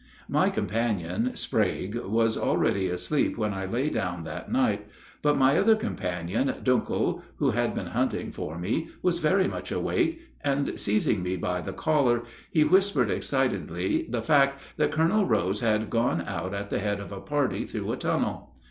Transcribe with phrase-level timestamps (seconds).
[0.27, 4.87] My companion, Sprague, was already asleep when I lay down that night;
[5.21, 10.19] but my other companion, Duenkel, who had been hunting for me, was very much awake,
[10.43, 15.91] and, seizing me by the collar, he whispered excitedly the fact that Colonel Rose had
[15.91, 18.55] gone out at the head of a party through a tunnel.